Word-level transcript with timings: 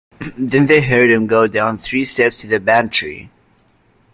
Then 0.35 0.65
they 0.65 0.81
heard 0.81 1.11
him 1.11 1.27
go 1.27 1.45
down 1.45 1.77
three 1.77 2.05
steps 2.05 2.35
to 2.37 2.47
the 2.47 2.59
pantry. 2.59 3.29